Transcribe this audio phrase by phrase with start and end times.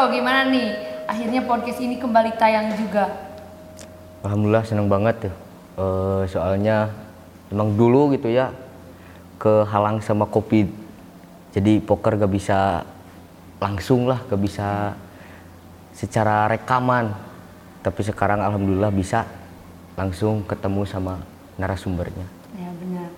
[0.00, 0.80] Bro, gimana nih?
[1.04, 3.36] Akhirnya podcast ini kembali tayang juga.
[4.24, 5.34] Alhamdulillah seneng banget tuh.
[5.76, 6.88] Eh, soalnya
[7.52, 8.48] emang dulu gitu ya
[9.36, 10.72] kehalang sama covid.
[11.52, 12.80] Jadi poker gak bisa
[13.60, 14.96] langsung lah, gak bisa
[15.92, 17.12] secara rekaman.
[17.84, 19.28] Tapi sekarang alhamdulillah bisa
[20.00, 21.20] langsung ketemu sama
[21.60, 22.24] narasumbernya.
[22.56, 23.08] Ya benar.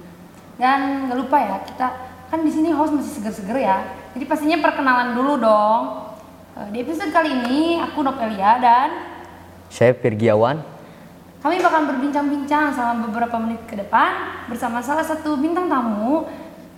[0.58, 1.86] Dan nggak lupa ya, kita
[2.26, 3.86] kan di sini host masih seger-seger ya.
[4.18, 6.10] Jadi pastinya perkenalan dulu dong.
[6.52, 8.88] Eh, Di episode kali ini aku Novelia dan
[9.68, 10.60] Saya Virgiawan.
[11.42, 14.14] kami bakal berbincang-bincang selama beberapa menit ke depan
[14.46, 16.22] bersama salah satu bintang tamu.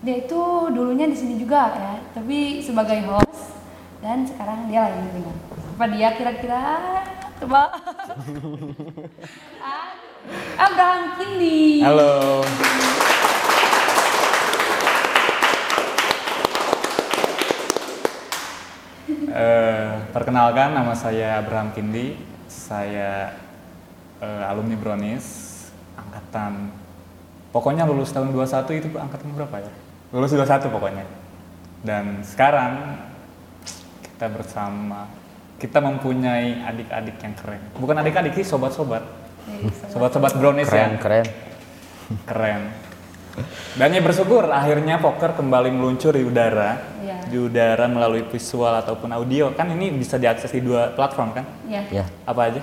[0.00, 3.60] Dia itu dulunya di sini juga ya, tapi sebagai host
[4.00, 5.36] dan sekarang dia lagi dengan
[5.74, 6.62] apa dia kira-kira
[7.36, 7.62] coba
[9.60, 9.92] Ah,
[10.56, 11.84] Abraham Kindi.
[11.84, 12.40] Halo.
[19.34, 22.14] Eh, perkenalkan nama saya Abraham Kindi.
[22.46, 23.34] Saya
[24.22, 25.52] eh, alumni Bronis
[25.98, 26.70] angkatan
[27.50, 29.72] pokoknya lulus tahun 21 itu angkatan berapa ya?
[30.14, 31.04] Lulus 21 pokoknya.
[31.82, 33.02] Dan sekarang
[34.02, 35.10] kita bersama
[35.58, 37.62] kita mempunyai adik-adik yang keren.
[37.78, 39.02] Bukan adik-adik sih, sobat-sobat.
[39.92, 41.26] Sobat-sobat Brownies Keren yang keren.
[42.26, 42.62] Keren.
[43.74, 46.78] Dan ya bersyukur akhirnya poker kembali meluncur di udara.
[47.02, 47.18] Iya.
[47.26, 49.50] Di udara melalui visual ataupun audio.
[49.58, 51.44] Kan ini bisa diakses di dua platform kan?
[51.66, 51.82] Ya.
[51.90, 52.62] Ya Apa aja?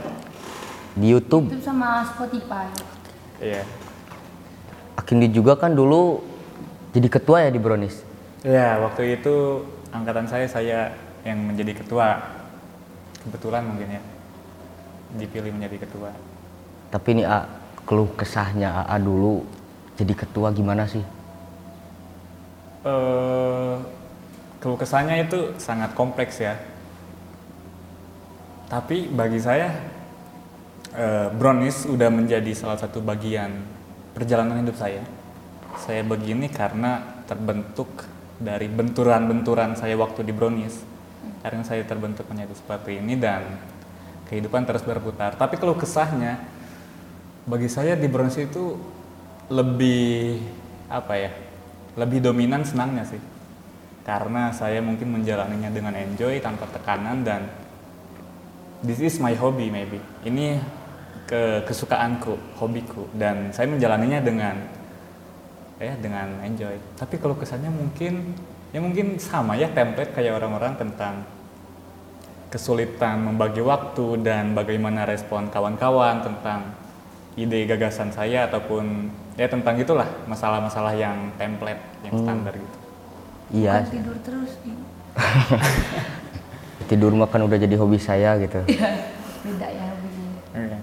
[0.92, 1.47] di YouTube.
[1.47, 2.67] YouTube sama Spotify.
[3.39, 3.64] Iya.
[4.99, 6.19] Akindi juga kan dulu
[6.92, 8.03] jadi ketua ya di Brownies.
[8.44, 9.64] Ya, waktu itu
[9.95, 10.80] angkatan saya saya
[11.23, 12.19] yang menjadi ketua.
[13.23, 14.02] Kebetulan mungkin ya.
[15.16, 16.11] Dipilih menjadi ketua.
[16.92, 17.47] Tapi ini A,
[17.88, 19.47] keluh kesahnya AA dulu
[20.00, 21.03] jadi ketua gimana sih?
[22.81, 23.75] eh
[24.61, 26.58] keluh kesahnya itu sangat kompleks ya.
[28.70, 29.73] Tapi bagi saya
[30.95, 33.52] eh, Brownies udah menjadi salah satu bagian
[34.14, 35.02] perjalanan hidup saya.
[35.82, 37.89] Saya begini karena terbentuk
[38.38, 40.77] dari benturan-benturan saya waktu di Brownies.
[41.42, 43.45] Karena saya terbentuk menjadi seperti ini dan
[44.30, 45.33] kehidupan terus berputar.
[45.36, 46.38] Tapi keluh kesahnya
[47.49, 48.77] bagi saya di Brownies itu
[49.52, 50.39] lebih
[50.88, 51.32] apa ya?
[52.00, 53.20] Lebih dominan senangnya sih.
[54.08, 57.52] Karena saya mungkin menjalaninya dengan enjoy tanpa tekanan dan
[58.82, 60.00] this is my hobby maybe.
[60.23, 60.58] Ini
[61.28, 64.56] ke kesukaanku, hobiku dan saya menjalaninya dengan
[65.80, 66.76] ya dengan enjoy.
[66.95, 68.33] Tapi kalau kesannya mungkin
[68.72, 71.23] ya mungkin sama ya template kayak orang-orang tentang
[72.52, 76.76] kesulitan membagi waktu dan bagaimana respon kawan-kawan tentang
[77.39, 79.08] ide gagasan saya ataupun
[79.39, 82.77] ya tentang itulah masalah-masalah yang template yang standar gitu.
[83.52, 84.52] Iya, Bukan tidur terus.
[84.64, 84.71] Di.
[86.91, 88.59] tidur mah kan udah jadi hobi saya gitu.
[89.43, 90.39] Beda ya begini.
[90.55, 90.80] Iya.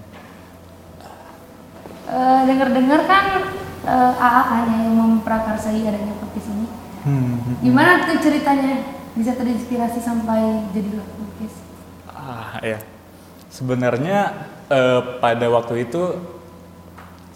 [2.09, 3.25] Eh, dengar-dengar kan
[3.85, 6.67] eh, AA kan yang memprakarsai adanya podcast ini.
[7.05, 7.37] Hmm.
[7.61, 11.57] Gimana tuh ceritanya bisa terinspirasi sampai jadilah podcast?
[12.09, 12.81] Ah ya,
[13.53, 16.01] sebenarnya eh, pada waktu itu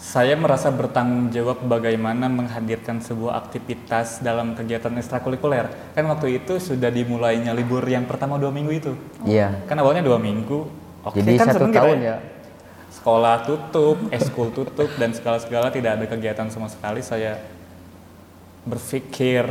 [0.04, 5.96] saya merasa bertanggung jawab bagaimana menghadirkan sebuah aktivitas dalam kegiatan ekstrakurikuler.
[5.96, 8.92] Kan waktu itu sudah dimulainya libur yang pertama dua minggu itu.
[9.24, 9.64] Iya.
[9.64, 10.68] Kan awalnya dua minggu.
[11.08, 12.16] Oke, Jadi kan satu tahun ya.
[12.92, 17.00] Sekolah tutup, eskul tutup dan segala-segala tidak ada kegiatan sama sekali.
[17.00, 17.40] Saya
[18.68, 19.48] berpikir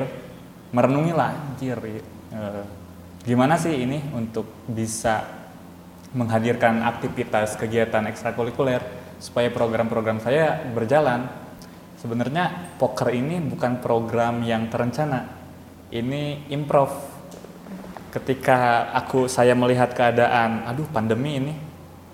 [0.70, 1.82] merenungi lah, anjir.
[1.82, 2.64] eh,
[3.26, 5.26] gimana sih ini untuk bisa
[6.14, 11.30] menghadirkan aktivitas kegiatan ekstrakurikuler supaya program-program saya berjalan.
[12.00, 15.30] Sebenarnya poker ini bukan program yang terencana.
[15.94, 16.92] Ini improv.
[18.14, 21.54] Ketika aku saya melihat keadaan, aduh pandemi ini,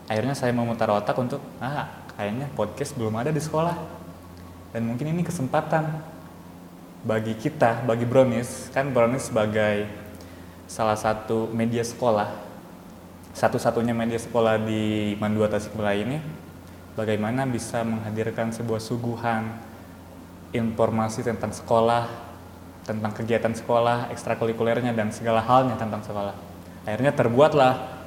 [0.07, 3.75] akhirnya saya memutar otak untuk, ah kayaknya podcast belum ada di sekolah.
[4.71, 5.89] Dan mungkin ini kesempatan
[7.03, 9.87] bagi kita, bagi Brownies, kan Brownies sebagai
[10.69, 12.29] salah satu media sekolah,
[13.33, 16.17] satu-satunya media sekolah di Mandua Tasikmalaya ini,
[16.99, 19.55] bagaimana bisa menghadirkan sebuah suguhan
[20.51, 22.11] informasi tentang sekolah,
[22.83, 26.35] tentang kegiatan sekolah, ekstrakurikulernya dan segala halnya tentang sekolah.
[26.83, 28.03] Akhirnya terbuatlah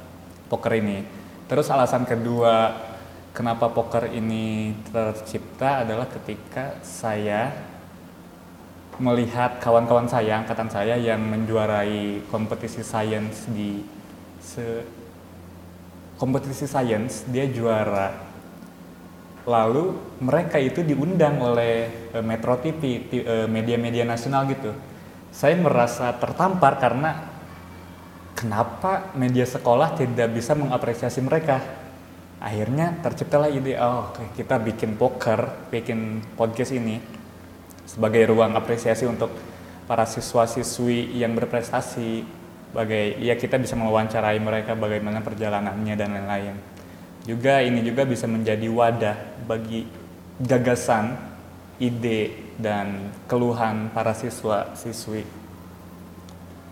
[0.53, 1.09] poker ini.
[1.49, 2.77] Terus alasan kedua
[3.33, 7.49] kenapa poker ini tercipta adalah ketika saya
[9.01, 13.81] melihat kawan-kawan saya, angkatan saya yang menjuarai kompetisi sains di
[14.37, 14.85] se
[16.21, 18.32] kompetisi sains, dia juara.
[19.43, 24.71] Lalu mereka itu diundang oleh eh, Metro TV, eh, media-media nasional gitu.
[25.33, 27.33] Saya merasa tertampar karena
[28.37, 31.63] kenapa media sekolah tidak bisa mengapresiasi mereka
[32.43, 36.99] akhirnya terciptalah ide oh kita bikin poker bikin podcast ini
[37.87, 39.31] sebagai ruang apresiasi untuk
[39.87, 42.27] para siswa-siswi yang berprestasi
[42.75, 46.55] bagai ya kita bisa mewawancarai mereka bagaimana perjalanannya dan lain-lain
[47.23, 49.87] juga ini juga bisa menjadi wadah bagi
[50.43, 51.15] gagasan
[51.79, 55.23] ide dan keluhan para siswa siswi.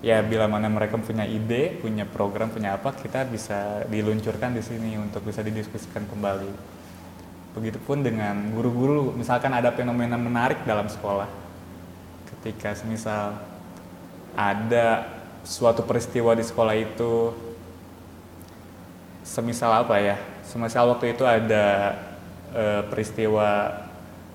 [0.00, 4.96] Ya bila mana mereka punya ide punya program punya apa kita bisa diluncurkan di sini
[4.96, 6.50] untuk bisa didiskusikan kembali.
[7.54, 11.28] Begitupun dengan guru-guru misalkan ada fenomena menarik dalam sekolah.
[12.26, 13.36] Ketika semisal
[14.34, 15.04] ada
[15.44, 17.34] suatu peristiwa di sekolah itu
[19.20, 20.16] semisal apa ya
[20.50, 21.94] semisal waktu itu ada
[22.50, 23.70] e, peristiwa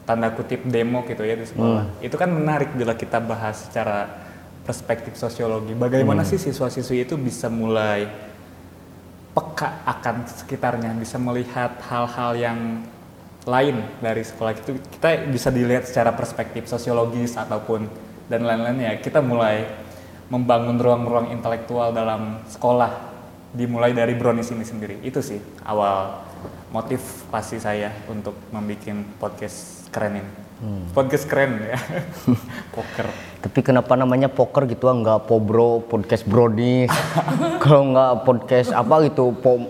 [0.08, 2.00] tanda kutip demo gitu ya di sekolah.
[2.00, 4.08] Itu kan menarik bila kita bahas secara
[4.64, 5.76] perspektif sosiologi.
[5.76, 8.08] Bagaimana sih siswa-siswi itu bisa mulai
[9.36, 12.60] peka akan sekitarnya bisa melihat hal-hal yang
[13.46, 17.86] lain dari sekolah itu kita bisa dilihat secara perspektif sosiologis ataupun
[18.26, 19.70] dan lain-lain ya kita mulai
[20.34, 23.15] membangun ruang-ruang intelektual dalam sekolah
[23.56, 25.00] dimulai dari brownies ini sendiri.
[25.02, 26.22] Itu sih awal
[26.76, 28.84] motif pasti saya untuk membuat
[29.18, 30.32] podcast keren ini.
[30.92, 31.80] Podcast keren ya.
[32.76, 33.08] Poker.
[33.44, 36.92] Tapi kenapa namanya poker gitu ah, nggak pobro podcast brownies.
[37.64, 39.68] Kalau nggak podcast apa gitu pom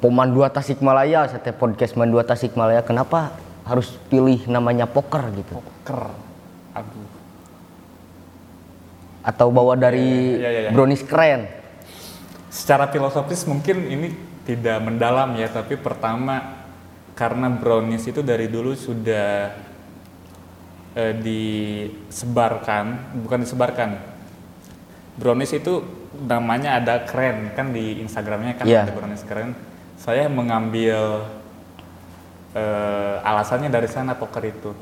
[0.00, 3.36] Pomandua Tasikmalaya setiap podcast Mandua Tasikmalaya kenapa
[3.68, 5.60] harus pilih namanya poker gitu?
[5.60, 6.08] Poker.
[6.72, 7.08] Aduh.
[9.20, 10.70] Atau bawa dari Iya, iya, iya.
[10.72, 11.59] brownies keren
[12.50, 14.10] secara filosofis mungkin ini
[14.42, 16.58] tidak mendalam ya tapi pertama
[17.14, 19.54] karena brownies itu dari dulu sudah
[20.98, 23.90] eh, disebarkan bukan disebarkan.
[25.14, 25.84] Brownies itu
[26.26, 28.88] namanya ada keren kan di Instagramnya kan Iya.
[28.88, 29.54] ada brownies keren.
[30.00, 31.28] Saya mengambil
[32.56, 34.74] eh, alasannya dari sana poker itu.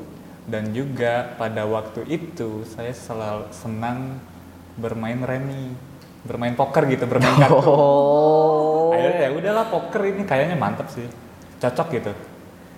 [0.49, 4.17] Dan juga pada waktu itu saya selalu senang
[4.81, 5.77] bermain remi
[6.23, 7.63] bermain poker gitu bermain kartu.
[7.63, 8.91] Oh.
[8.91, 11.07] Akhirnya ya udahlah poker ini kayaknya mantep sih.
[11.59, 12.11] Cocok gitu.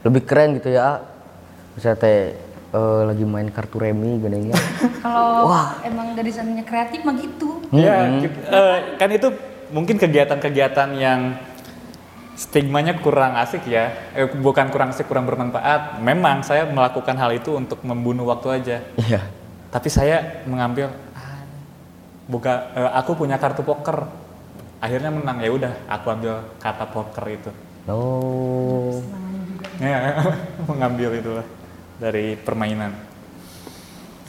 [0.06, 1.02] Lebih keren gitu ya.
[1.74, 2.36] Bisa teh
[2.72, 4.52] eh, lagi main kartu remi gini
[5.06, 5.50] Kalau
[5.82, 7.66] emang dari sananya kreatif mah gitu.
[7.74, 8.38] ya gitu.
[8.46, 9.28] Eh, kan itu
[9.72, 11.40] mungkin kegiatan-kegiatan yang
[12.38, 14.14] stigmanya kurang asik ya.
[14.14, 16.02] Eh, bukan kurang asik kurang bermanfaat.
[16.02, 18.78] Memang saya melakukan hal itu untuk membunuh waktu aja.
[18.98, 19.22] Iya.
[19.72, 20.92] Tapi saya mengambil
[22.32, 24.08] buka eh, aku punya kartu poker.
[24.80, 25.44] Akhirnya menang.
[25.44, 27.52] Ya udah aku ambil kata poker itu.
[27.92, 29.04] Oh.
[29.84, 30.24] Ya
[30.70, 31.46] mengambil itulah
[32.00, 32.96] dari permainan.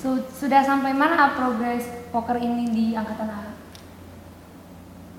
[0.02, 3.40] Su- sudah sampai mana progres poker ini di angkatan A?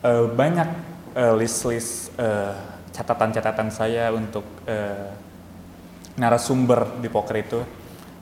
[0.04, 0.70] Eh, banyak
[1.16, 2.54] eh, list-list eh,
[2.92, 5.08] catatan-catatan saya untuk eh,
[6.20, 7.60] narasumber di poker itu.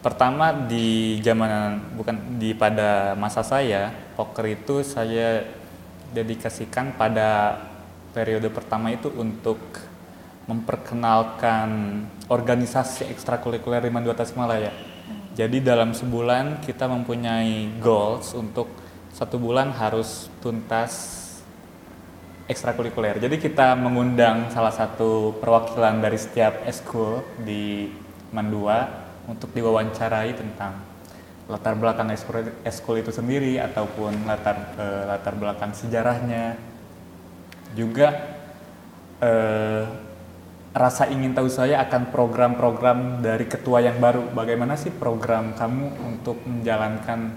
[0.02, 5.46] Pertama di zaman bukan di pada masa saya poker itu saya
[6.10, 7.62] dedikasikan pada
[8.10, 9.62] periode pertama itu untuk
[10.50, 11.70] memperkenalkan
[12.28, 14.74] organisasi ekstrakurikuler di Mandua Tasikmalaya.
[15.38, 18.74] Jadi dalam sebulan kita mempunyai goals untuk
[19.14, 21.22] satu bulan harus tuntas
[22.50, 23.22] ekstrakurikuler.
[23.22, 27.88] Jadi kita mengundang salah satu perwakilan dari setiap eskul di
[28.36, 29.01] Mandua
[29.32, 30.84] untuk diwawancarai tentang
[31.48, 36.60] latar belakang eskul, eskul itu sendiri ataupun latar eh, latar belakang sejarahnya.
[37.72, 38.12] Juga
[39.24, 39.84] eh,
[40.72, 44.32] rasa ingin tahu saya akan program-program dari ketua yang baru.
[44.32, 47.32] Bagaimana sih program kamu untuk menjalankan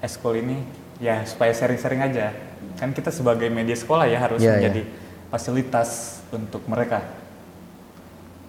[0.00, 0.60] eskul ini?
[1.00, 2.32] Ya supaya sharing-sharing aja.
[2.80, 4.56] Kan kita sebagai media sekolah ya harus Iya, iya.
[4.56, 4.82] menjadi
[5.28, 7.04] fasilitas untuk mereka.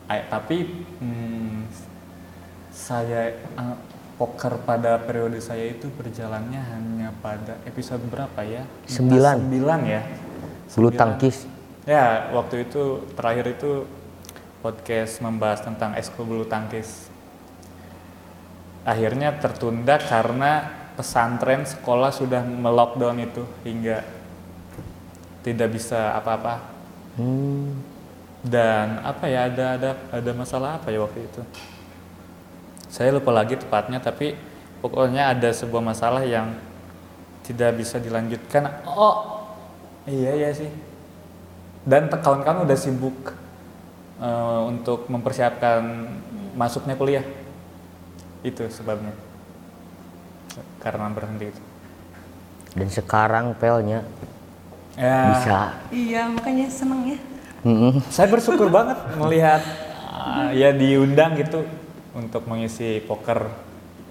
[0.06, 1.66] Ay- tapi hmm,
[2.76, 3.78] saya eh,
[4.20, 8.68] poker pada periode saya itu berjalannya hanya pada episode berapa ya?
[8.84, 9.48] Sembilan.
[9.48, 10.02] Sembilan ya.
[10.76, 11.56] bulu tangkis
[11.86, 13.86] Ya, waktu itu terakhir itu
[14.66, 17.14] podcast membahas tentang ekskul bulu tangkis.
[18.82, 20.66] Akhirnya tertunda karena
[20.98, 24.02] pesantren sekolah sudah melockdown itu hingga
[25.46, 26.66] tidak bisa apa-apa.
[27.22, 27.94] hmm.
[28.42, 31.42] Dan apa ya ada ada ada masalah apa ya waktu itu?
[32.88, 34.36] Saya lupa lagi tepatnya tapi
[34.80, 36.54] pokoknya ada sebuah masalah yang
[37.44, 38.70] tidak bisa dilanjutkan.
[38.88, 39.46] Oh,
[40.06, 40.70] iya iya sih.
[41.86, 43.34] Dan kawan-kawan udah sibuk
[44.18, 45.82] eh, untuk mempersiapkan
[46.56, 47.26] masuknya kuliah.
[48.42, 49.14] Itu sebabnya.
[50.80, 51.62] Karena berhenti itu.
[52.76, 54.04] dan sekarang pelnya
[54.96, 55.60] Ya, bisa
[55.92, 57.20] Iya, makanya seneng ya.
[57.66, 58.04] Mm-mm.
[58.14, 59.64] saya bersyukur banget melihat
[60.12, 61.64] uh, ya diundang gitu
[62.16, 63.52] untuk mengisi poker.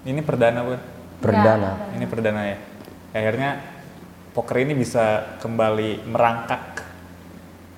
[0.05, 0.81] Ini perdana bukan?
[1.17, 2.57] perdana Ini perdana ya.
[3.11, 3.49] Akhirnya
[4.31, 6.85] poker ini bisa kembali merangkak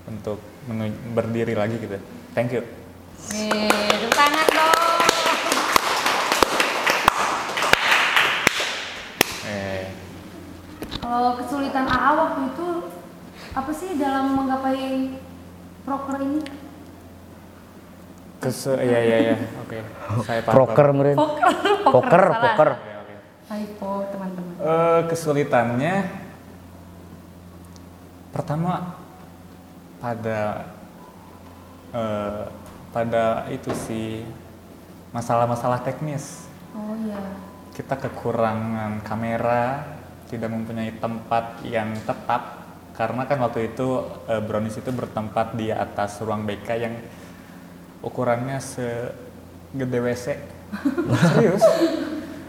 [0.06, 1.96] untuk menu- berdiri lagi gitu.
[2.36, 2.64] Thank you.
[3.32, 5.00] Nih, tepuk tangan dong.
[9.48, 9.84] Eh,
[11.00, 12.68] Kalau kesulitan AA waktu itu
[13.56, 15.16] apa sih dalam menggapai
[15.82, 16.67] proker ini?
[18.48, 19.36] Kese ya ya ya.
[19.60, 19.84] Oke.
[20.24, 20.56] Saya paham.
[20.56, 21.44] proker meren Poker,
[21.84, 23.16] poker poker Oke, oke.
[23.48, 24.54] Typo teman-teman.
[24.60, 25.96] Eh, kesulitannya
[28.32, 28.96] pertama
[29.98, 30.68] pada
[31.92, 32.44] eh,
[32.94, 34.22] pada itu sih
[35.12, 36.46] masalah-masalah teknis
[36.78, 37.18] Oh iya.
[37.74, 39.82] kita kekurangan kamera
[40.28, 46.22] tidak mempunyai tempat yang tetap karena kan waktu itu eh, brownies itu bertempat di atas
[46.22, 46.94] ruang BK yang
[48.02, 50.26] ukurannya segede WC
[51.34, 51.64] serius?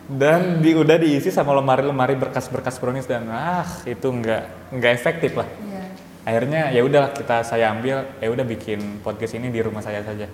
[0.09, 5.45] Dan di, udah diisi sama lemari-lemari berkas-berkas brownies dan ah itu nggak nggak efektif lah.
[5.45, 5.85] Iya.
[6.29, 10.25] akhirnya ya udah kita saya ambil ya udah bikin podcast ini di rumah saya saja.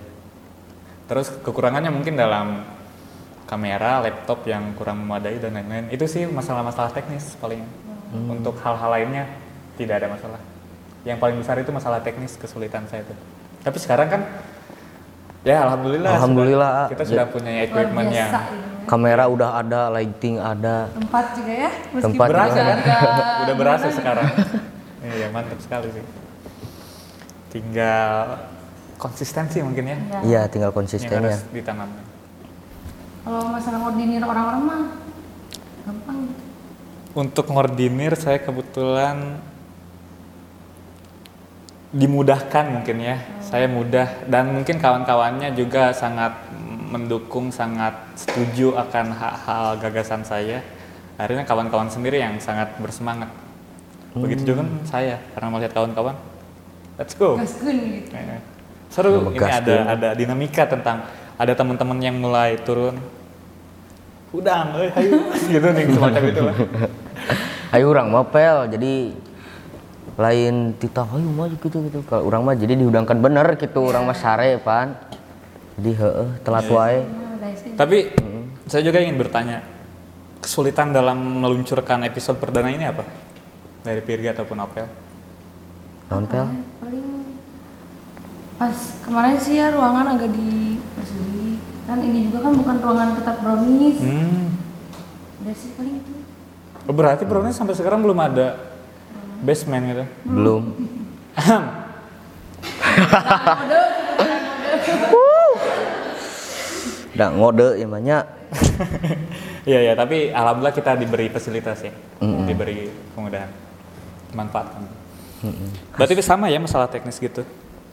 [1.05, 2.63] Terus kekurangannya mungkin dalam
[3.45, 5.91] kamera laptop yang kurang memadai dan lain-lain.
[5.91, 7.63] Itu sih masalah-masalah teknis paling.
[8.15, 9.27] Untuk hal-hal lainnya
[9.75, 10.39] tidak ada masalah.
[11.03, 13.15] Yang paling besar itu masalah teknis kesulitan saya itu
[13.65, 14.21] tapi sekarang kan
[15.45, 16.71] ya alhamdulillah sudah- Alhamdulillah.
[16.89, 18.83] kita sudah punya Luar equipment yang biasa ini.
[18.83, 21.71] kamera udah ada lighting ada Tempat juga ya.
[21.87, 22.65] Meskipun Tempat berasa juga.
[22.67, 22.79] kan
[23.45, 24.27] udah berasa sekarang
[25.15, 26.05] iya mantap sekali sih
[27.47, 28.41] tinggal
[28.95, 30.19] konsistensi mungkin ya Iya.
[30.23, 32.03] iya tinggal yang konsistennya harus ditanamkan
[33.21, 34.81] Kalau masalah koordinir orang-orang mah
[35.81, 36.19] gampang.
[37.15, 39.41] Untuk ngordinir saya kebetulan
[41.89, 43.17] dimudahkan mungkin ya.
[43.55, 46.35] Saya mudah dan mungkin kawan-kawannya juga sangat
[46.91, 50.59] mendukung, sangat setuju akan hal-hal gagasan saya.
[51.15, 53.31] Akhirnya kawan-kawan sendiri yang sangat bersemangat.
[54.11, 56.19] Begitu juga kan saya karena melihat kawan-kawan,
[56.99, 57.39] let's go.
[57.39, 58.11] Gaskeun gitu.
[58.11, 58.43] Eh,
[58.91, 61.07] Seru, ini ada ada dinamika tentang
[61.39, 62.99] ada teman-teman yang mulai turun.
[64.35, 66.55] Udang, eh, ayo gitu nih semacam itu lah.
[67.71, 69.15] ayo orang mah pel jadi
[70.15, 71.99] lain tita ayo maju gitu gitu.
[72.07, 74.95] Kalau orang mah jadi diundangkan bener gitu orang mah sare pan.
[75.75, 76.99] Jadi heeh telat wae
[77.55, 77.75] sih.
[77.75, 77.97] Tapi
[78.65, 79.61] saya juga ingin bertanya,
[80.41, 83.03] kesulitan dalam meluncurkan episode perdana ini apa?
[83.85, 84.87] Dari Pirga ataupun Apel?
[86.05, 86.45] non pel
[86.77, 87.33] paling
[88.61, 91.57] pas kemarin sih ya ruangan agak dipersegi
[91.89, 93.97] kan ini juga kan bukan ruangan tetap brownies.
[94.01, 94.53] Hmm.
[95.41, 96.13] udah sih paling itu.
[96.85, 98.74] Oh, berarti Brownies sampai sekarang belum ada
[99.45, 100.05] basement gitu?
[100.25, 100.63] belum.
[107.15, 108.23] Udah ngode ya banyak
[109.69, 112.85] Iya ya, tapi alhamdulillah kita diberi fasilitas ya, diberi
[113.17, 113.49] kemudahan,
[114.37, 114.85] manfaatkan.
[115.97, 117.41] Berarti itu sama ya masalah teknis gitu?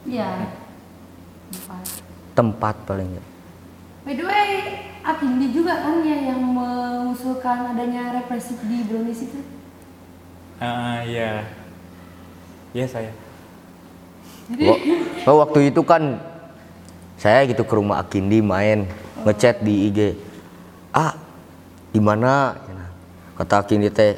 [0.04, 0.52] iya.
[1.52, 3.24] Empat tempat paling ya
[4.02, 4.48] by the way
[5.02, 9.38] Akindi juga kan ya yang mengusulkan adanya represif di brownies itu
[10.62, 11.42] Ah iya,
[12.70, 13.10] iya saya.
[14.62, 14.78] Wa-
[15.26, 16.22] oh, waktu itu kan
[17.18, 18.86] saya gitu ke rumah Akindi main
[19.26, 20.14] ngechat di IG
[20.94, 21.18] ah
[21.90, 22.54] di mana?
[23.34, 24.14] Kata Akindi teh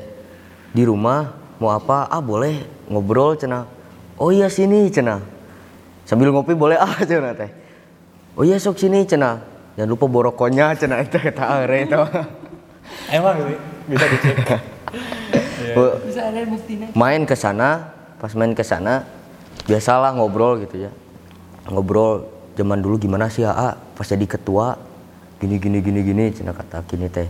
[0.77, 2.13] di rumah mau apa?
[2.13, 2.61] Ah boleh
[2.93, 3.65] ngobrol cina.
[4.21, 5.25] Oh iya sini cina.
[6.05, 7.49] Sambil ngopi boleh ah cina teh.
[8.37, 9.41] Oh iya sok sini cina.
[9.81, 12.01] Jangan lupa borokonya cina itu kata are itu.
[13.09, 13.57] Emang
[13.89, 14.37] bisa dicek.
[15.75, 19.04] Bu- bisa ada buktinya main ke sana pas main ke sana
[19.69, 20.90] biasalah ngobrol gitu ya.
[21.69, 24.76] Ngobrol zaman dulu gimana sih AA pas jadi ketua
[25.40, 27.28] gini gini gini gini cina kata Akini teh.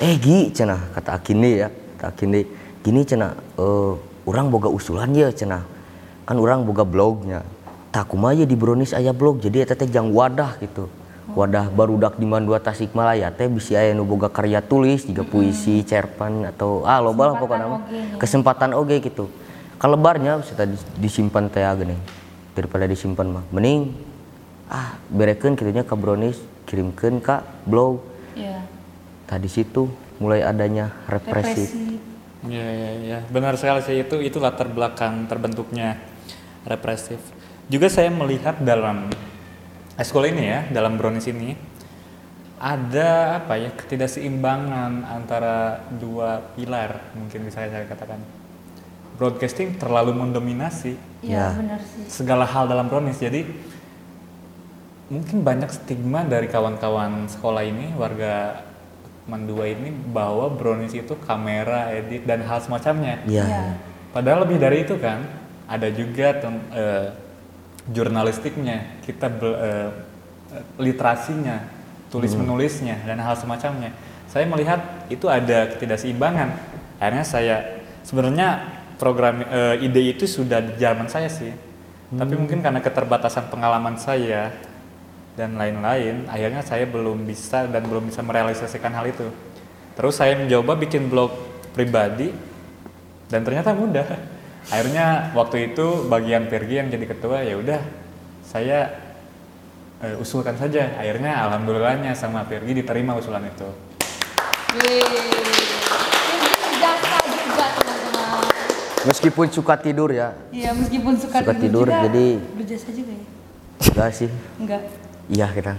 [0.00, 1.68] Eh Gi cina kata Akini ya
[1.98, 2.44] kata Akini.
[2.80, 3.92] Gini cina eh
[4.28, 5.64] orang boga usulan ya cina.
[6.28, 7.42] Kan orang boga blognya.
[7.90, 10.86] Tak kumaha di brownies aya blog jadi eta teh jang wadah gitu
[11.34, 16.48] wadah barudak di Mandua Tasikmalaya teh bisa aya nu boga karya tulis juga puisi cerpen
[16.48, 18.18] atau ah loba lah pokoknya oge nya.
[18.18, 19.30] kesempatan oge gitu.
[19.80, 21.96] Kalebarnya bisa tadi disimpan teh gini
[22.54, 23.44] daripada disimpan mah.
[23.54, 23.94] Mending
[24.70, 26.38] ah berekeun kitunya ke brownies
[26.70, 27.98] kirimkeun ka blog
[28.38, 28.62] ya
[29.26, 29.90] tadi situ
[30.22, 31.98] mulai adanya represif represi.
[32.40, 34.00] Iya iya iya, benar sekali sih.
[34.00, 36.00] Itu itu latar belakang terbentuknya
[36.64, 37.20] represif.
[37.68, 39.12] Juga saya melihat dalam
[40.00, 41.52] eskul ini ya, dalam brownies ini
[42.56, 48.20] ada apa ya ketidakseimbangan antara dua pilar mungkin bisa saya katakan.
[49.16, 51.52] broadcasting terlalu mendominasi Iya Ya.
[51.52, 52.08] benar sih.
[52.08, 53.20] segala hal dalam brownies.
[53.20, 53.44] Jadi
[55.12, 58.64] mungkin banyak stigma dari kawan-kawan sekolah ini, warga
[59.28, 63.20] Mandua ini bahwa brownies itu kamera, edit dan hal semacamnya.
[63.28, 63.44] Iya.
[63.44, 63.62] Iya.
[64.10, 65.20] Padahal lebih dari itu kan,
[65.68, 67.06] ada juga tem- eh,
[67.90, 69.90] jurnalistiknya, kita eh,
[70.78, 71.66] literasinya,
[72.10, 73.94] tulis menulisnya dan hal semacamnya.
[74.30, 76.54] Saya melihat itu ada ketidakseimbangan.
[77.02, 77.56] Akhirnya saya
[78.06, 78.62] sebenarnya
[78.96, 81.50] program eh, ide itu sudah di zaman saya sih,
[82.14, 84.50] tapi mungkin karena keterbatasan pengalaman saya
[85.38, 89.30] dan lain-lain, akhirnya saya belum bisa dan belum bisa merealisasikan hal itu.
[89.94, 91.30] Terus saya mencoba bikin blog
[91.70, 92.34] pribadi
[93.30, 94.39] dan ternyata mudah.
[94.68, 97.80] Akhirnya waktu itu bagian Pergi yang jadi ketua ya udah
[98.42, 98.92] saya
[99.98, 100.92] eh, usulkan saja.
[100.94, 103.66] Akhirnya alhamdulillahnya sama Pergi diterima usulan itu.
[104.76, 105.00] Wih.
[105.00, 108.44] Ini jasa juga teman-teman.
[109.02, 113.26] Meskipun suka tidur ya, Iya meskipun suka, Suka tidur, juga, jadi- berjasa juga ya.
[113.82, 114.30] enggak sih.
[114.56, 114.80] Enggak.
[115.26, 115.78] Iya ketang.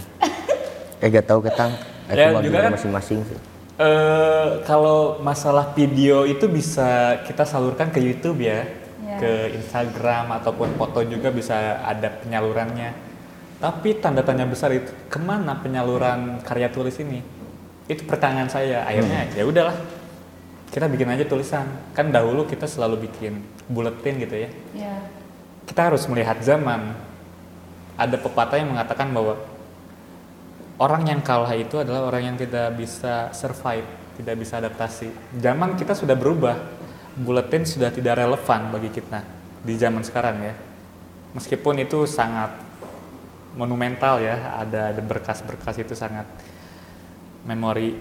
[0.98, 1.70] Eh gak tahu ketang.
[2.04, 3.38] Itu Ya, juga kan- masing-masing sih.
[3.80, 8.68] Eh kalau masalah video itu bisa kita salurkan ke YouTube ya,
[9.02, 9.16] Ya.
[9.18, 12.92] ke Instagram ataupun foto juga bisa ada penyalurannya.
[13.58, 17.24] Tapi tanda tanya besar itu ke mana penyaluran karya tulis ini?
[17.88, 18.84] Itu pertanyaan saya.
[18.84, 19.76] Akhirnya ya udahlah,
[20.68, 21.66] kita bikin aja tulisan.
[21.96, 23.40] Kan dahulu kita selalu bikin
[23.72, 24.50] buletin gitu ya.
[24.76, 24.94] Ya.
[25.64, 26.92] Kita harus melihat zaman.
[27.96, 29.36] Ada pepatah yang mengatakan bahwa
[30.82, 33.86] orang yang kalah itu adalah orang yang tidak bisa survive,
[34.18, 35.38] tidak bisa adaptasi.
[35.38, 36.58] Zaman kita sudah berubah,
[37.14, 39.22] buletin sudah tidak relevan bagi kita
[39.62, 40.54] di zaman sekarang ya.
[41.38, 42.50] Meskipun itu sangat
[43.54, 46.26] monumental ya, ada berkas-berkas itu sangat
[47.46, 47.94] memori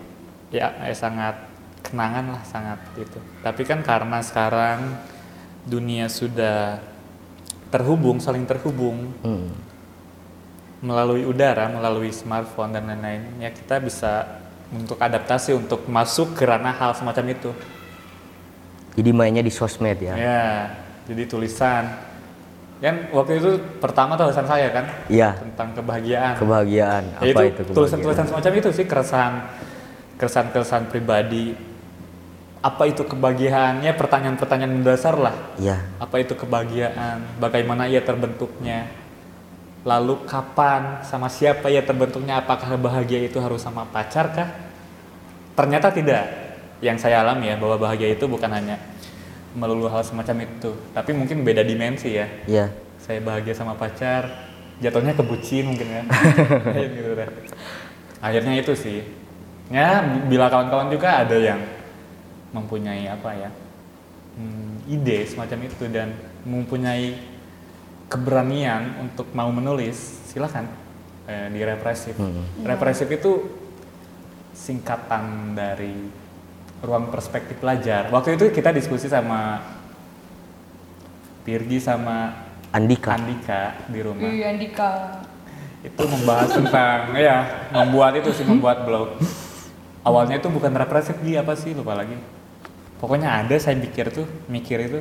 [0.50, 1.38] ya eh, sangat
[1.86, 3.20] kenangan lah sangat itu.
[3.46, 4.98] Tapi kan karena sekarang
[5.70, 6.82] dunia sudah
[7.70, 9.71] terhubung, saling terhubung, Hmm.
[10.82, 14.42] Melalui udara, melalui smartphone dan lain-lain, ya kita bisa
[14.74, 17.52] untuk adaptasi untuk masuk ke ranah hal semacam itu.
[18.98, 20.18] Jadi mainnya di sosmed ya.
[20.18, 20.46] Ya,
[21.06, 21.86] jadi tulisan.
[22.82, 25.38] Kan waktu itu pertama tulisan saya kan Iya.
[25.38, 26.34] tentang kebahagiaan.
[26.42, 27.04] Kebahagiaan.
[27.14, 29.34] Ya, Apa itu itu tulisan-tulisan semacam itu sih keresahan
[30.18, 31.54] keresahan-keresahan pribadi.
[32.62, 33.82] Apa itu kebahagiaan?
[33.86, 35.34] Ya pertanyaan-pertanyaan mendasar lah.
[35.62, 35.82] Iya.
[36.02, 37.38] Apa itu kebahagiaan?
[37.38, 38.86] Bagaimana ia terbentuknya?
[39.82, 42.38] Lalu kapan sama siapa ia terbentuknya?
[42.42, 44.50] Apakah bahagia itu harus sama pacar kah?
[45.58, 46.26] Ternyata tidak.
[46.82, 48.82] Yang saya alami ya bahwa bahagia itu bukan hanya
[49.54, 52.26] melulu hal semacam itu, tapi mungkin beda dimensi ya.
[52.50, 52.74] Iya.
[52.98, 54.50] Saya bahagia sama pacar,
[54.82, 56.02] jatuhnya kebucin mungkin ya.
[56.98, 57.30] Gitu deh.
[58.18, 59.06] Akhirnya itu sih.
[59.70, 61.62] Ya, bila kawan-kawan juga ada yang
[62.50, 63.50] mempunyai apa ya?
[64.38, 66.16] hmm, ide semacam itu dan
[66.48, 67.16] mempunyai
[68.12, 69.96] keberanian untuk mau menulis,
[70.28, 70.68] silakan
[71.32, 72.20] eh, di represif.
[72.20, 72.44] Hmm.
[72.68, 73.32] Represif itu
[74.52, 75.96] singkatan dari
[76.84, 78.12] ruang perspektif pelajar.
[78.12, 79.64] Waktu itu kita diskusi sama
[81.42, 83.18] Pirgi sama Andika.
[83.18, 84.28] Andika di rumah.
[84.28, 85.24] Wih Andika.
[85.82, 89.18] Itu membahas tentang ya membuat itu sih membuat blog.
[90.06, 92.14] Awalnya itu bukan represif Gi, apa sih lupa lagi.
[93.02, 95.00] Pokoknya ada saya pikir tuh mikir itu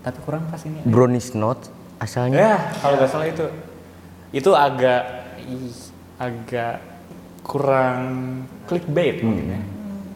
[0.00, 0.80] tapi kurang pas ini.
[0.88, 1.68] Brownies Note
[2.02, 2.36] asalnya.
[2.36, 3.46] Ya, kalau nggak salah itu
[4.34, 5.02] itu agak
[6.16, 6.74] agak
[7.46, 8.02] kurang
[8.66, 9.60] clickbait mungkin ya.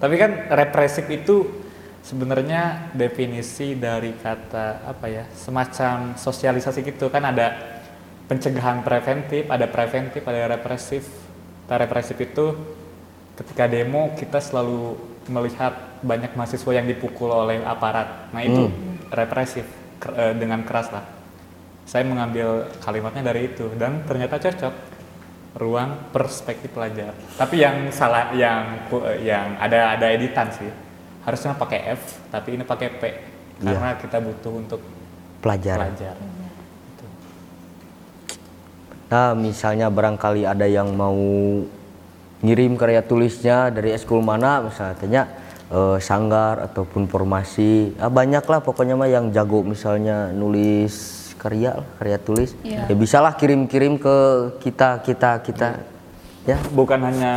[0.01, 1.47] Tapi kan represif itu
[2.01, 7.53] sebenarnya definisi dari kata apa ya semacam sosialisasi gitu kan ada
[8.27, 11.05] pencegahan preventif, ada preventif, ada represif.
[11.69, 12.57] Nah, represif itu
[13.39, 14.99] ketika demo kita selalu
[15.31, 18.33] melihat banyak mahasiswa yang dipukul oleh aparat.
[18.33, 18.73] Nah itu
[19.13, 19.69] represif
[20.01, 21.05] ker- eh, dengan keras lah.
[21.91, 24.75] Saya mengambil kalimatnya dari itu dan ternyata cocok
[25.59, 27.11] ruang perspektif pelajar.
[27.35, 30.71] Tapi yang salah yang ku- yang ada ada editan sih.
[31.27, 33.03] Harusnya pakai F, tapi ini pakai P
[33.59, 34.81] karena kita butuh untuk
[35.43, 35.77] Pelajar.
[35.83, 36.17] pelajar.
[39.11, 41.19] Nah, misalnya barangkali ada yang mau
[42.41, 45.23] ngirim karya tulisnya dari eskul mana, misalnya tanya
[45.75, 52.19] eh, sanggar ataupun formasi, ah, banyak lah pokoknya mah yang jago misalnya nulis karya, karya
[52.21, 52.85] tulis, Iya.
[52.85, 54.17] ya bisalah kirim-kirim ke
[54.61, 55.81] kita, kita, kita,
[56.45, 57.35] ya, Bukan hanya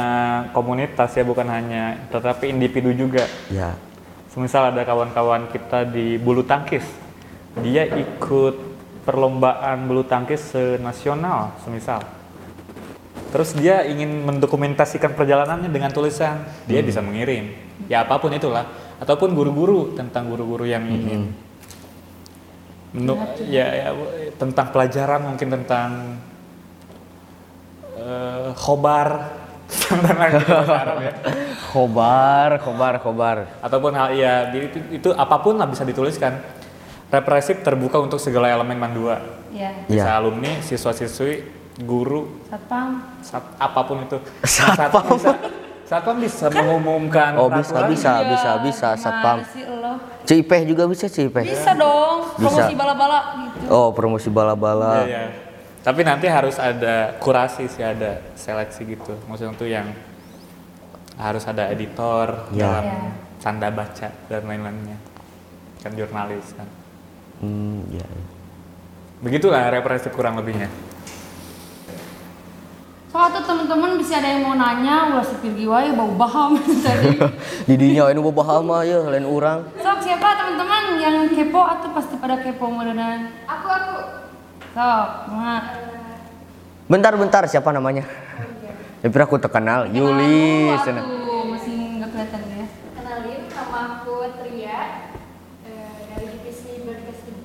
[0.51, 3.23] komunitas ya, bukan hanya tetapi individu juga.
[3.47, 3.79] ya,
[4.27, 6.83] Semisal ada kawan-kawan kita di bulu tangkis,
[7.63, 8.55] dia ikut
[9.07, 12.01] perlombaan bulu tangkis senasional, semisal.
[13.29, 17.53] Terus dia ingin mendokumentasikan perjalanannya dengan tulisan, dia bisa mengirim.
[17.89, 18.65] Ya apa pun itulah,
[19.01, 21.33] ataupun guru-guru tentang guru-guru yang ingin
[22.93, 23.89] Menurut ya, ya
[24.37, 25.89] tentang pelajaran mungkin tentang
[27.95, 29.41] eh, khobar
[31.01, 31.13] ya.
[31.65, 33.37] Khobar, khobar, khobar.
[33.59, 36.37] Ataupun hal ya itu, itu apa pun lah bisa dituliskan.
[37.09, 39.21] Represif terbuka untuk segala elemen mandua.
[39.49, 40.17] Ya, Bisa Iya.
[40.17, 41.45] alumni, siswa-siswi,
[41.79, 43.01] guru, satpam.
[43.21, 44.17] sat- apa pun itu.
[44.43, 45.13] Satpam.
[45.13, 45.33] bisa,
[45.85, 48.11] satpam bisa mengumumkan Oh, bisa, bisa.
[48.21, 48.49] Iya, bisa,
[48.91, 49.37] gimana satpam.
[50.23, 51.45] Cipeh juga bisa Cipeh.
[51.45, 52.49] Bisa dong, Bisa.
[52.49, 53.65] promosi bala-bala gitu.
[53.69, 55.03] Oh, promosi bala-bala.
[55.03, 55.21] Iya, iya.
[55.83, 59.13] Tapi nanti harus ada kurasi sih, ada seleksi gitu.
[59.27, 59.91] Maksudnya tuh yang
[61.19, 62.59] harus ada editor Iya.
[62.59, 63.11] dalam Iya.
[63.37, 64.97] canda baca dan lain-lainnya.
[65.83, 66.67] Kan jurnalis kan.
[67.43, 68.07] Hmm, iya.
[69.19, 70.71] Begitulah represif kurang lebihnya.
[73.13, 77.13] Soalnya tuh teman-teman bisa ada yang mau nanya, ulah sepir giwai bau baham tadi.
[77.69, 79.69] Didinya ini boba hama ya, lain orang.
[79.77, 83.29] Sok siapa teman-teman yang kepo atau pasti pada kepo modelan?
[83.45, 83.95] Aku aku
[84.73, 85.61] Sok, nah.
[86.89, 88.01] Bentar, bentar, siapa namanya?
[89.05, 90.73] Tapi aku terkenal, Yuli.
[90.73, 92.65] Dulu, Tuh, masih nggak kelihatan ya.
[92.97, 94.81] kenalin nama aku Tria
[95.61, 97.37] eh, dari divisi broadcasting.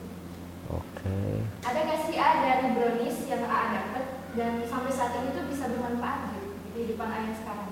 [0.72, 1.44] Oke.
[1.60, 4.04] Ada nggak sih A dari brownies yang A dapat
[4.38, 7.68] dan sampai saat ini tuh bisa bermanfaat gitu di kehidupan A yang sekarang?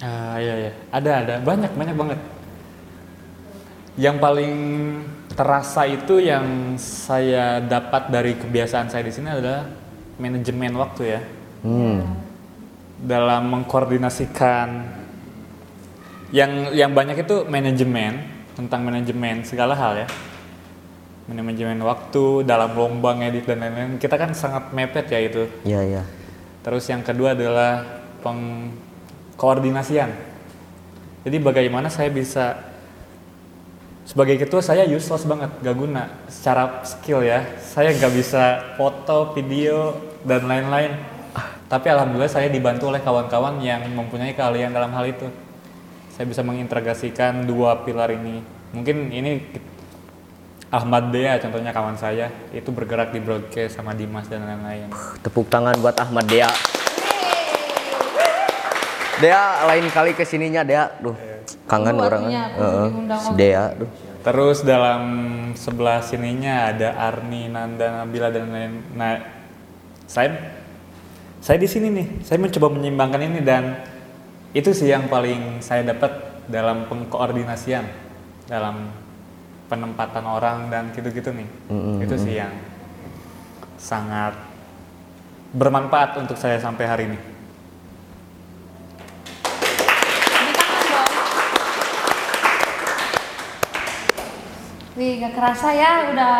[0.00, 2.20] Ah iya iya, ada ada banyak banyak banget.
[3.96, 4.54] Yang paling
[5.36, 9.68] terasa itu yang saya dapat dari kebiasaan saya di sini adalah
[10.16, 11.20] manajemen waktu ya.
[11.66, 12.04] Hmm.
[12.96, 14.86] dalam mengkoordinasikan
[16.30, 18.22] yang yang banyak itu manajemen
[18.54, 20.08] tentang manajemen segala hal ya
[21.26, 23.98] manajemen waktu dalam lomba ngedit dan lain-lain.
[23.98, 25.42] Kita kan sangat mepet ya itu.
[25.66, 26.02] Iya, iya.
[26.66, 30.10] terus yang kedua adalah pengkoordinasian.
[31.22, 32.58] Jadi bagaimana saya bisa
[34.06, 37.42] sebagai ketua saya useless banget gak guna secara skill ya.
[37.58, 40.94] Saya gak bisa foto video dan lain-lain.
[41.66, 45.26] Tapi alhamdulillah saya dibantu oleh kawan-kawan yang mempunyai keahlian dalam hal itu.
[46.14, 48.42] Saya bisa mengintegrasikan dua pilar ini.
[48.70, 49.42] Mungkin ini
[50.66, 54.90] Ahmad Dea contohnya kawan saya itu bergerak di broadcast sama Dimas dan lain-lain
[55.22, 56.50] Tepuk tangan buat Ahmad Dea.
[59.16, 61.16] Dea lain kali ke sininya Dea, duh
[61.66, 62.22] kangen Tunggu orang.
[63.18, 63.30] si.
[63.38, 63.90] Dea, duh.
[64.26, 65.02] Terus dalam
[65.54, 68.72] sebelah sininya ada Arni, Nanda, Nabila dan lain.
[68.98, 69.22] Nah,
[70.10, 70.34] saya
[71.38, 72.06] saya di sini nih.
[72.26, 73.86] Saya mencoba menyeimbangkan ini dan
[74.50, 76.10] itu sih yang paling saya dapat
[76.50, 77.86] dalam pengkoordinasian
[78.50, 78.90] dalam
[79.66, 81.48] penempatan orang dan gitu-gitu nih.
[81.68, 81.98] Mm-mm.
[82.00, 82.54] Itu sih yang
[83.76, 84.34] sangat
[85.50, 87.18] bermanfaat untuk saya sampai hari ini.
[90.26, 91.12] Tangan dong.
[94.96, 96.36] Wih, gak kerasa ya udah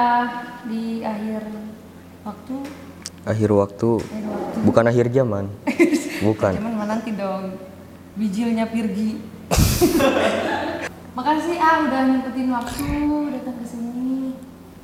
[0.64, 1.42] di akhir
[2.24, 2.56] waktu.
[3.26, 4.58] Akhir waktu, Akhir waktu.
[4.62, 5.44] bukan akhir zaman.
[6.16, 6.56] Bukan.
[6.56, 7.60] Mana nanti dong
[8.16, 9.20] bijilnya Pirgi.
[11.16, 12.84] Makasih ah udah nyempetin waktu
[13.40, 14.36] datang ke sini.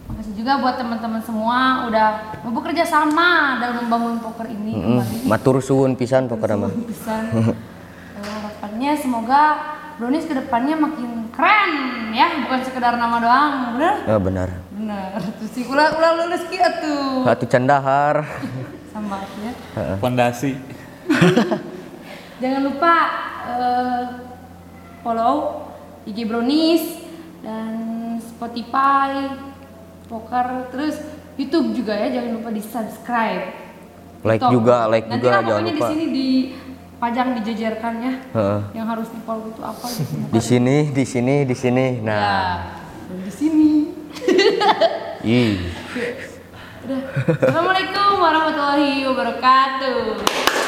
[0.09, 5.05] Makasih juga buat teman-teman semua udah mau bekerja sama dalam membangun poker ini Mm-mm.
[5.05, 5.17] kembali.
[5.29, 6.73] Matur suwun pisan pokoknya mah.
[6.89, 7.23] Pesan.
[7.37, 7.53] Eh,
[8.25, 9.43] harapannya semoga
[10.01, 11.71] Brownies ke depannya makin keren
[12.17, 13.95] ya, bukan sekedar nama doang, bener?
[14.09, 14.49] Ah, benar.
[14.73, 15.13] Bener.
[15.37, 17.29] Terus sih ulah ulah lulus ki atuh.
[17.29, 18.25] Satu candahar.
[18.97, 19.53] Sama ya.
[20.01, 20.57] Fondasi.
[22.41, 22.95] Jangan lupa
[23.53, 24.03] eh,
[25.05, 25.69] follow
[26.03, 26.85] IG Brownies
[27.41, 27.73] dan
[28.19, 29.39] Spotify,
[30.07, 30.99] Poker, terus
[31.35, 32.21] YouTube juga ya.
[32.21, 33.45] Jangan lupa di subscribe.
[34.23, 35.75] Like juga, like Nanti juga, lah jangan lupa.
[35.75, 38.13] di sini dipajang dijejerkan ya.
[38.31, 38.61] Heeh.
[38.79, 40.15] Yang harus di follow itu apa gitu.
[40.31, 41.87] Di sini, di sini, di sini.
[41.99, 42.51] Ya, Nah,
[43.11, 43.71] dan di sini.
[45.27, 45.55] ih.
[46.83, 50.62] Assalamualaikum warahmatullahi wabarakatuh.